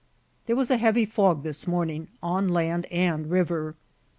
[0.47, 3.75] There was a heavy fog this morning, on land and river.